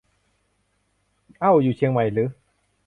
[1.39, 2.25] เอ้า อยู่เชียงใหม่รึ